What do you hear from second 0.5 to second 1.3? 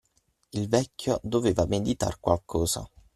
Il vecchio